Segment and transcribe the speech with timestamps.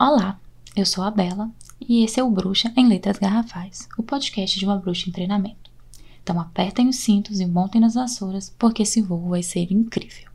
[0.00, 0.38] Olá,
[0.76, 1.50] eu sou a Bela
[1.80, 5.72] e esse é o Bruxa em Letras Garrafais, o podcast de uma bruxa em treinamento.
[6.22, 10.30] Então apertem os cintos e montem nas vassouras, porque esse voo vai ser incrível.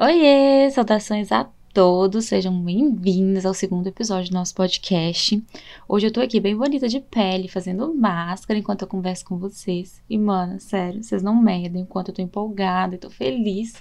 [0.00, 5.44] Oiê, saudações a todos, sejam bem-vindos ao segundo episódio do nosso podcast.
[5.88, 10.00] Hoje eu tô aqui bem bonita de pele, fazendo máscara enquanto eu converso com vocês.
[10.08, 13.74] E, mano, sério, vocês não medem enquanto eu tô empolgada e tô feliz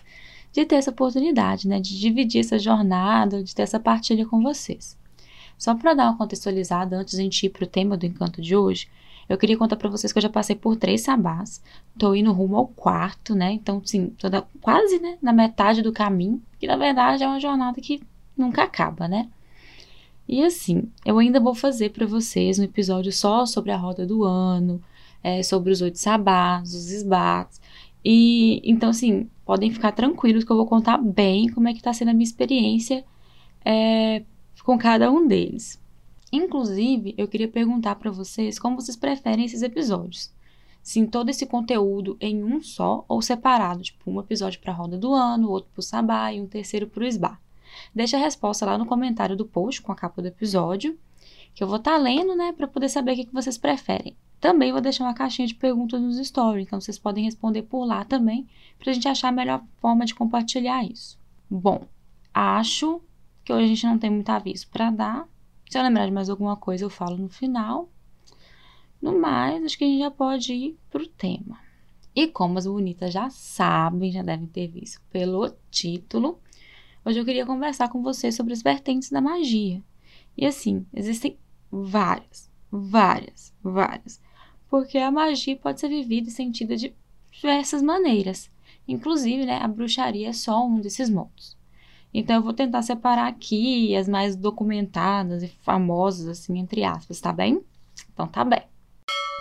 [0.52, 1.80] de ter essa oportunidade, né?
[1.80, 4.98] De dividir essa jornada, de ter essa partilha com vocês.
[5.56, 8.56] Só para dar uma contextualizada antes de a gente ir pro tema do encanto de
[8.56, 8.88] hoje,
[9.28, 11.62] eu queria contar para vocês que eu já passei por três sabás.
[11.98, 13.54] Tô indo rumo ao quarto, né?
[13.54, 16.42] Então, sim, tô da, quase, né, na metade do caminho.
[16.60, 18.02] Que na verdade é uma jornada que
[18.38, 19.30] nunca acaba, né?
[20.28, 24.24] E assim, eu ainda vou fazer para vocês um episódio só sobre a roda do
[24.24, 24.82] ano,
[25.22, 27.62] é, sobre os oito sabás, os esbates.
[28.04, 31.94] E então, assim, podem ficar tranquilos que eu vou contar bem como é que tá
[31.94, 33.04] sendo a minha experiência
[33.66, 34.24] é,
[34.64, 35.82] com cada um deles.
[36.36, 40.34] Inclusive, eu queria perguntar para vocês como vocês preferem esses episódios.
[40.82, 44.76] Se em todo esse conteúdo em um só ou separado, tipo um episódio para a
[44.76, 47.40] roda do ano, outro para o sabá e um terceiro para o esbar.
[47.94, 50.98] Deixa a resposta lá no comentário do post com a capa do episódio,
[51.54, 54.18] que eu vou estar tá lendo, né, para poder saber o que, que vocês preferem.
[54.42, 58.04] Também vou deixar uma caixinha de perguntas nos stories, então vocês podem responder por lá
[58.04, 58.48] também,
[58.80, 61.16] para a gente achar a melhor forma de compartilhar isso.
[61.48, 61.84] Bom,
[62.34, 63.00] acho
[63.46, 65.28] que hoje a gente não tem muito aviso para dar,
[65.74, 67.90] se eu lembrar de mais alguma coisa, eu falo no final.
[69.02, 71.60] No mais, acho que a gente já pode ir pro tema.
[72.16, 76.40] E como as bonitas já sabem, já devem ter visto pelo título,
[77.04, 79.82] hoje eu queria conversar com vocês sobre as vertentes da magia.
[80.38, 81.40] E assim, existem
[81.72, 84.22] várias, várias, várias.
[84.70, 86.94] Porque a magia pode ser vivida e sentida de
[87.32, 88.48] diversas maneiras.
[88.88, 91.58] Inclusive, né, a bruxaria é só um desses modos.
[92.14, 97.34] Então, eu vou tentar separar aqui as mais documentadas e famosas, assim, entre aspas, tá
[97.34, 97.62] bem?
[98.14, 98.62] Então, tá bem.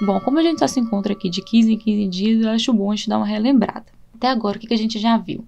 [0.01, 2.73] Bom, como a gente só se encontra aqui de 15 em 15 dias, eu acho
[2.73, 3.87] bom a gente dar uma relembrada.
[4.15, 5.45] Até agora, o que, a gente já viu?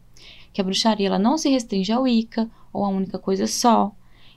[0.52, 3.92] Que a bruxaria ela não se restringe ao Wicca, ou a única coisa só,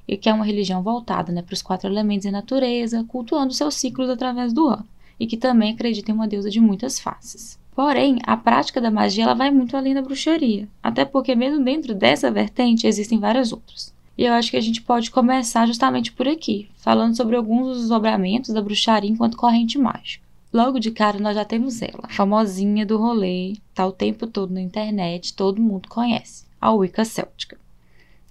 [0.07, 3.75] e que é uma religião voltada né, para os quatro elementos e natureza, cultuando seus
[3.75, 4.87] ciclos através do ano,
[5.19, 7.59] e que também acredita em uma deusa de muitas faces.
[7.77, 11.93] Porém, a prática da magia ela vai muito além da bruxaria, até porque mesmo dentro
[11.93, 13.93] dessa vertente existem várias outras.
[14.17, 17.77] E eu acho que a gente pode começar justamente por aqui, falando sobre alguns dos
[17.81, 20.25] desdobramentos da bruxaria enquanto corrente mágica.
[20.51, 24.61] Logo de cara nós já temos ela, famosinha do rolê, tá o tempo todo na
[24.61, 27.59] internet, todo mundo conhece, a Wicca céltica.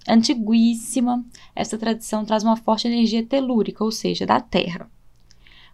[0.05, 1.23] Antiguíssima,
[1.55, 4.91] essa tradição traz uma forte energia telúrica, ou seja, da terra.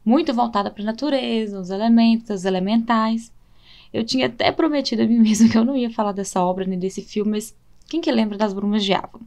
[0.06, 3.32] Muito voltada para a natureza, os elementos, os elementais,
[3.94, 6.80] eu tinha até prometido a mim mesma que eu não ia falar dessa obra nem
[6.80, 7.56] desse filme, mas
[7.88, 9.20] quem que lembra das Brumas de Avon?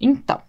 [0.00, 0.40] Então,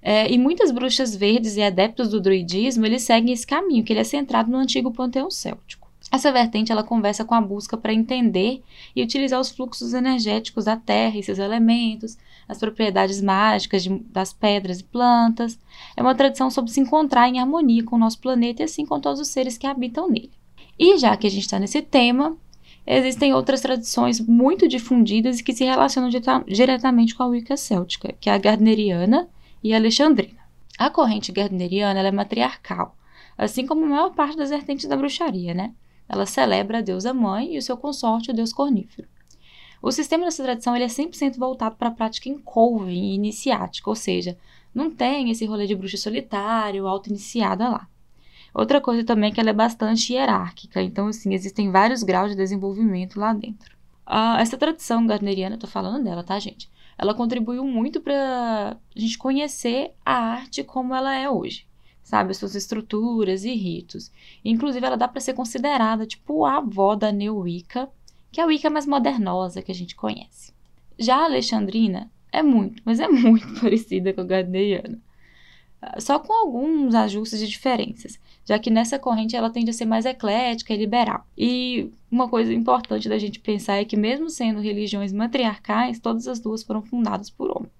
[0.00, 4.00] é, e muitas bruxas verdes e adeptos do druidismo, eles seguem esse caminho, que ele
[4.00, 5.84] é centrado no antigo panteão céltico.
[6.12, 8.62] Essa vertente, ela conversa com a busca para entender
[8.94, 14.32] e utilizar os fluxos energéticos da terra e seus elementos, as propriedades mágicas de, das
[14.32, 15.58] pedras e plantas.
[15.96, 19.00] É uma tradição sobre se encontrar em harmonia com o nosso planeta e assim com
[19.00, 20.30] todos os seres que habitam nele.
[20.78, 22.36] E já que a gente está nesse tema,
[22.86, 26.10] Existem outras tradições muito difundidas e que se relacionam
[26.46, 29.28] diretamente com a Wicca céltica, que é a Gardneriana
[29.62, 30.40] e a Alexandrina.
[30.78, 32.96] A corrente Gardneriana é matriarcal,
[33.38, 35.72] assim como a maior parte das vertentes da bruxaria, né?
[36.08, 39.08] Ela celebra a deusa mãe e o seu consorte, o deus cornífero.
[39.80, 43.96] O sistema dessa tradição ele é 100% voltado para a prática incouve e iniciática, ou
[43.96, 44.36] seja,
[44.74, 47.88] não tem esse rolê de bruxa solitária ou auto-iniciada lá.
[48.54, 52.36] Outra coisa também é que ela é bastante hierárquica, então, assim, existem vários graus de
[52.36, 53.76] desenvolvimento lá dentro.
[54.06, 56.70] Ah, essa tradição gardneriana, eu tô falando dela, tá, gente?
[56.96, 61.66] Ela contribuiu muito para a gente conhecer a arte como ela é hoje,
[62.00, 62.30] sabe?
[62.30, 64.12] As suas estruturas e ritos.
[64.44, 67.90] Inclusive, ela dá para ser considerada, tipo, a avó da Neo Wicca,
[68.30, 70.52] que é a Wicca mais modernosa que a gente conhece.
[70.96, 75.00] Já a Alexandrina é muito, mas é muito parecida com a gardneriana
[75.98, 80.04] só com alguns ajustes e diferenças, já que nessa corrente ela tende a ser mais
[80.04, 81.26] eclética e liberal.
[81.36, 86.40] E uma coisa importante da gente pensar é que, mesmo sendo religiões matriarcais, todas as
[86.40, 87.72] duas foram fundadas por homens.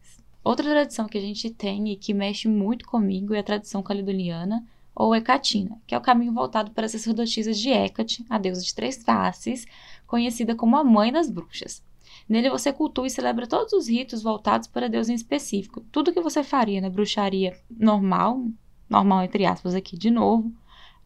[0.43, 4.65] Outra tradição que a gente tem e que mexe muito comigo é a tradição caledoniana
[4.95, 8.75] ou Hecatina, que é o caminho voltado para as sacerdotisas de Hecate, a deusa de
[8.75, 9.67] três faces,
[10.07, 11.83] conhecida como a mãe das bruxas.
[12.29, 15.81] Nele você cultua e celebra todos os ritos voltados para Deus em específico.
[15.93, 18.47] Tudo que você faria na bruxaria normal,
[18.89, 20.53] normal entre aspas aqui de novo,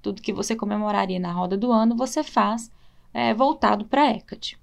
[0.00, 2.70] tudo que você comemoraria na roda do ano, você faz
[3.12, 4.58] é, voltado para Hecate.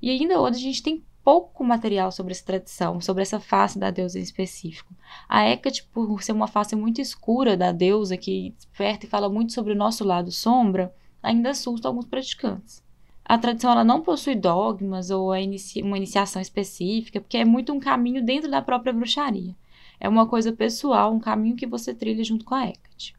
[0.00, 3.90] E ainda hoje a gente tem pouco material sobre essa tradição, sobre essa face da
[3.90, 4.94] deusa em específico.
[5.28, 9.52] A Hecate, por ser uma face muito escura da deusa, que desperta e fala muito
[9.52, 12.85] sobre o nosso lado sombra, ainda assusta alguns praticantes.
[13.28, 18.24] A tradição ela não possui dogmas ou uma iniciação específica, porque é muito um caminho
[18.24, 19.54] dentro da própria bruxaria.
[19.98, 23.16] É uma coisa pessoal, um caminho que você trilha junto com a Hecate.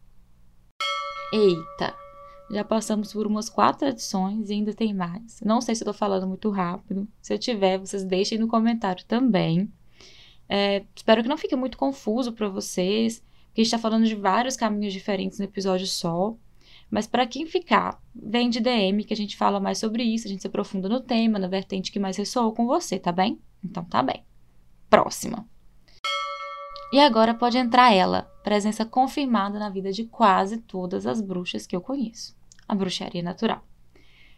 [1.33, 1.93] Eita!
[2.49, 5.41] Já passamos por umas quatro tradições e ainda tem mais.
[5.41, 7.05] Não sei se estou falando muito rápido.
[7.21, 9.69] Se eu tiver, vocês deixem no comentário também.
[10.47, 14.15] É, espero que não fique muito confuso para vocês, porque a gente está falando de
[14.15, 16.33] vários caminhos diferentes no episódio só.
[16.89, 20.29] Mas para quem ficar, vem de DM que a gente fala mais sobre isso, a
[20.29, 23.39] gente se aprofunda no tema, na vertente que mais ressoou com você, tá bem?
[23.63, 24.23] Então tá bem.
[24.89, 25.45] Próxima.
[26.93, 31.75] E agora pode entrar ela, presença confirmada na vida de quase todas as bruxas que
[31.75, 32.37] eu conheço
[32.67, 33.63] a bruxaria natural.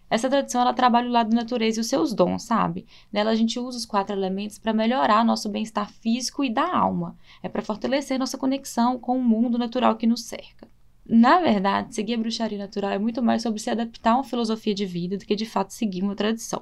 [0.09, 2.87] Essa tradição ela trabalha o lado natureza e os seus dons, sabe?
[3.11, 7.15] Nela a gente usa os quatro elementos para melhorar nosso bem-estar físico e da alma.
[7.43, 10.67] É para fortalecer nossa conexão com o mundo natural que nos cerca.
[11.11, 14.75] Na verdade, seguir a bruxaria natural é muito mais sobre se adaptar a uma filosofia
[14.75, 16.61] de vida do que de fato seguir uma tradição.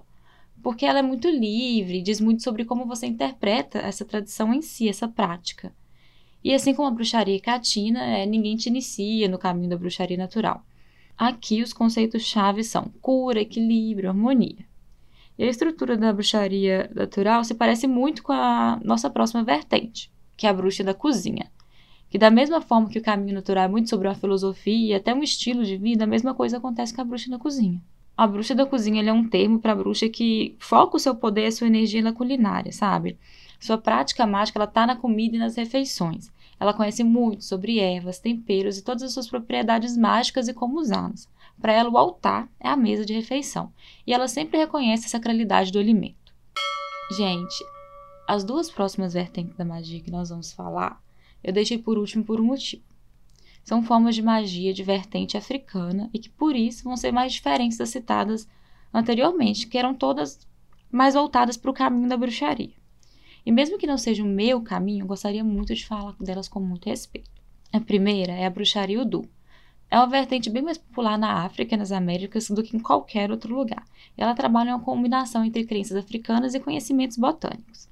[0.63, 4.87] Porque ela é muito livre, diz muito sobre como você interpreta essa tradição em si,
[4.87, 5.73] essa prática.
[6.41, 10.63] E assim como a bruxaria catina, é, ninguém te inicia no caminho da bruxaria natural.
[11.17, 14.65] Aqui os conceitos-chave são cura, equilíbrio, harmonia.
[15.37, 20.47] E a estrutura da bruxaria natural se parece muito com a nossa próxima vertente, que
[20.47, 21.51] é a bruxa da cozinha.
[22.09, 25.13] Que da mesma forma que o caminho natural é muito sobre uma filosofia e até
[25.13, 27.81] um estilo de vida, a mesma coisa acontece com a bruxa da cozinha.
[28.15, 31.47] A bruxa da cozinha é um termo para bruxa que foca o seu poder e
[31.47, 33.17] a sua energia na culinária, sabe?
[33.59, 36.31] Sua prática mágica ela tá na comida e nas refeições.
[36.59, 41.29] Ela conhece muito sobre ervas, temperos e todas as suas propriedades mágicas e como usá-las.
[41.61, 43.71] Para ela, o altar é a mesa de refeição,
[44.05, 46.33] e ela sempre reconhece a sacralidade do alimento.
[47.15, 47.63] Gente,
[48.27, 51.01] as duas próximas vertentes da magia que nós vamos falar,
[51.43, 52.83] eu deixei por último por um motivo.
[53.63, 57.77] São formas de magia de vertente africana e que por isso vão ser mais diferentes
[57.77, 58.47] das citadas
[58.93, 60.47] anteriormente, que eram todas
[60.91, 62.73] mais voltadas para o caminho da bruxaria.
[63.45, 66.59] E mesmo que não seja o meu caminho, eu gostaria muito de falar delas com
[66.59, 67.29] muito respeito.
[67.71, 69.27] A primeira é a bruxaria Udu.
[69.89, 73.31] É uma vertente bem mais popular na África e nas Américas do que em qualquer
[73.31, 73.85] outro lugar.
[74.17, 77.87] Ela trabalha uma combinação entre crenças africanas e conhecimentos botânicos.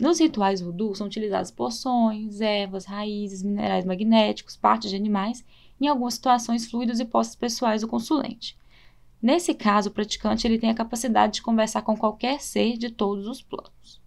[0.00, 5.44] Nos rituais voodoo são utilizadas poções, ervas, raízes, minerais magnéticos, partes de animais
[5.78, 8.56] e, em algumas situações, fluidos e posses pessoais do consulente.
[9.20, 13.26] Nesse caso, o praticante ele tem a capacidade de conversar com qualquer ser de todos
[13.26, 14.00] os planos.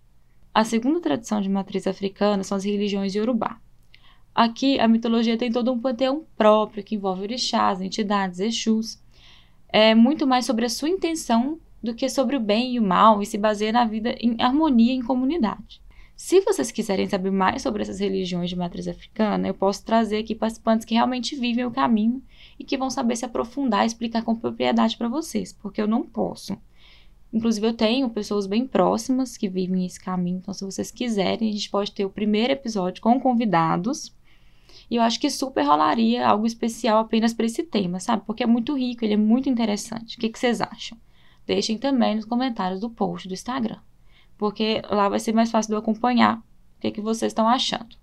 [0.51, 3.59] A segunda tradição de matriz africana são as religiões Yorubá.
[4.33, 8.99] Aqui, a mitologia tem todo um panteão próprio que envolve orixás, entidades, exus.
[9.69, 13.21] É muito mais sobre a sua intenção do que sobre o bem e o mal
[13.21, 15.83] e se baseia na vida em harmonia em comunidade.
[16.15, 20.33] Se vocês quiserem saber mais sobre essas religiões de matriz africana, eu posso trazer aqui
[20.33, 22.23] participantes que realmente vivem o caminho
[22.57, 26.03] e que vão saber se aprofundar e explicar com propriedade para vocês, porque eu não
[26.03, 26.57] posso.
[27.33, 30.37] Inclusive, eu tenho pessoas bem próximas que vivem esse caminho.
[30.37, 34.15] Então, se vocês quiserem, a gente pode ter o primeiro episódio com convidados.
[34.89, 38.23] E eu acho que super rolaria algo especial apenas para esse tema, sabe?
[38.25, 40.15] Porque é muito rico, ele é muito interessante.
[40.15, 40.95] O que, que vocês acham?
[41.45, 43.79] Deixem também nos comentários do post do Instagram.
[44.37, 47.95] Porque lá vai ser mais fácil de eu acompanhar o que, que vocês estão achando.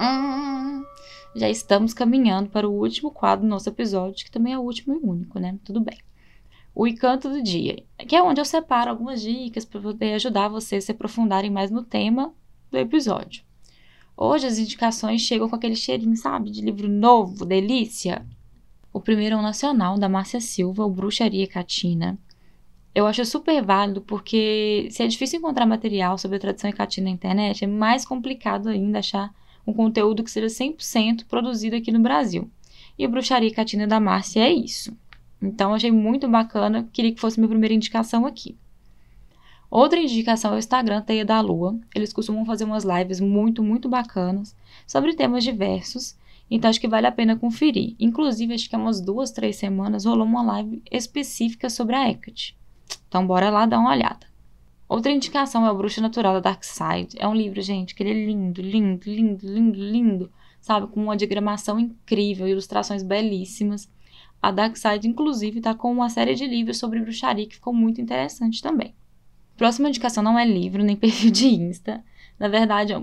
[0.00, 0.82] Hum,
[1.34, 4.94] já estamos caminhando para o último quadro do nosso episódio, que também é o último
[4.94, 5.58] e único, né?
[5.64, 5.98] Tudo bem
[6.78, 10.84] o encanto do dia, que é onde eu separo algumas dicas para poder ajudar vocês
[10.84, 12.32] a se aprofundarem mais no tema
[12.70, 13.42] do episódio.
[14.16, 18.24] Hoje as indicações chegam com aquele cheirinho, sabe, de livro novo, delícia.
[18.92, 22.16] O primeiro é o Nacional, da Márcia Silva, o Bruxaria Catina.
[22.98, 27.14] Eu acho super válido porque se é difícil encontrar material sobre a tradição catina na
[27.14, 29.32] internet, é mais complicado ainda achar
[29.64, 32.50] um conteúdo que seja 100% produzido aqui no Brasil.
[32.98, 34.98] E o Bruxaria Catina da Márcia é isso.
[35.40, 38.56] Então, achei muito bacana, queria que fosse minha primeira indicação aqui.
[39.70, 41.78] Outra indicação é o Instagram Teia da Lua.
[41.94, 44.56] Eles costumam fazer umas lives muito, muito bacanas
[44.88, 46.16] sobre temas diversos.
[46.50, 47.94] Então, acho que vale a pena conferir.
[48.00, 52.58] Inclusive, acho que há umas duas, três semanas rolou uma live específica sobre a Hecate.
[53.08, 54.26] Então, bora lá dar uma olhada.
[54.88, 57.16] Outra indicação é o Bruxa Natural da Dark Side.
[57.18, 60.32] É um livro, gente, que ele é lindo, lindo, lindo, lindo, lindo.
[60.60, 60.86] Sabe?
[60.86, 63.90] Com uma diagramação incrível, ilustrações belíssimas.
[64.40, 68.00] A Dark Side, inclusive, está com uma série de livros sobre bruxaria que ficou muito
[68.00, 68.94] interessante também.
[69.56, 72.04] Próxima indicação não é livro, nem perfil de Insta.
[72.38, 72.94] Na verdade,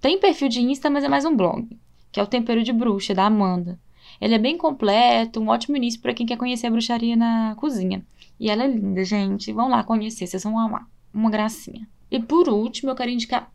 [0.00, 1.66] tem perfil de Insta, mas é mais um blog,
[2.12, 3.80] que é o Tempero de Bruxa, da Amanda.
[4.20, 8.04] Ele é bem completo, um ótimo início para quem quer conhecer a bruxaria na cozinha.
[8.38, 9.52] E ela é linda, gente.
[9.52, 10.86] Vão lá conhecer, vocês vão amar.
[11.12, 11.88] Uma gracinha.
[12.10, 13.50] E por último, eu quero indicar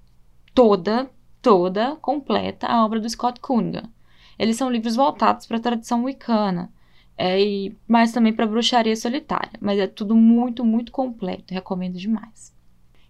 [0.54, 1.10] toda,
[1.42, 3.90] toda, completa a obra do Scott Cunningham.
[4.38, 6.72] Eles são livros voltados para a tradição wicana,
[7.18, 9.52] é, e, mas também para bruxaria solitária.
[9.62, 11.54] Mas é tudo muito, muito completo.
[11.54, 12.52] Recomendo demais.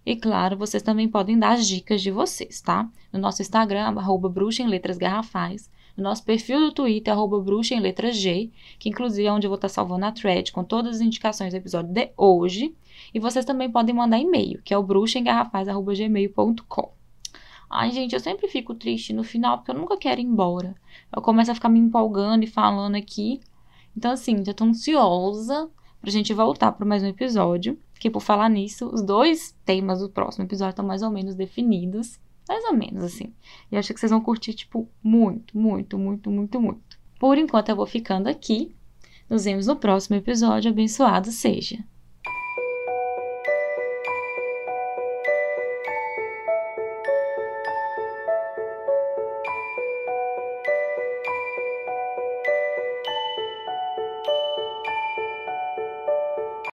[0.04, 2.88] E claro, vocês também podem dar as dicas de vocês, tá?
[3.12, 5.70] No nosso Instagram, arroba bruxa em letras garrafais.
[5.96, 9.56] No nosso perfil do Twitter, arroba bruxa em G, que inclusive é onde eu vou
[9.56, 12.74] estar salvando a thread com todas as indicações do episódio de hoje.
[13.12, 16.90] E vocês também podem mandar e-mail, que é o bruxaemgarrafais.gmail.com.
[17.68, 20.74] Ai, gente, eu sempre fico triste no final, porque eu nunca quero ir embora.
[21.14, 23.40] Eu começo a ficar me empolgando e falando aqui.
[23.96, 25.70] Então, assim, já tô ansiosa
[26.00, 27.78] pra gente voltar para mais um episódio.
[27.98, 32.20] Que por falar nisso, os dois temas do próximo episódio estão mais ou menos definidos.
[32.48, 33.32] Mais ou menos, assim.
[33.70, 36.98] E acho que vocês vão curtir, tipo, muito, muito, muito, muito, muito.
[37.18, 38.74] Por enquanto, eu vou ficando aqui.
[39.30, 40.70] Nos vemos no próximo episódio.
[40.70, 41.84] Abençoado seja!